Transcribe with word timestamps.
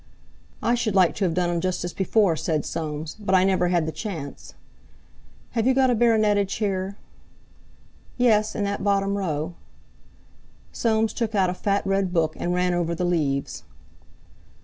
"I 0.63 0.73
should 0.73 0.95
like 0.95 1.13
to 1.17 1.25
have 1.25 1.35
done 1.35 1.51
him 1.51 1.61
justice 1.61 1.93
before," 1.93 2.35
said 2.35 2.65
Soames; 2.65 3.15
"but 3.19 3.35
I 3.35 3.43
never 3.43 3.67
had 3.67 3.85
the 3.85 3.91
chance. 3.91 4.55
Have 5.51 5.67
you 5.67 5.75
got 5.75 5.91
a 5.91 5.95
'Baronetage' 5.95 6.55
here?" 6.57 6.97
"Yes; 8.17 8.55
in 8.55 8.63
that 8.63 8.83
bottom 8.83 9.15
row." 9.15 9.53
Soames 10.71 11.13
took 11.13 11.35
out 11.35 11.51
a 11.51 11.53
fat 11.53 11.85
red 11.85 12.11
book, 12.11 12.35
and 12.39 12.51
ran 12.51 12.73
over 12.73 12.95
the 12.95 13.05
leaves. 13.05 13.61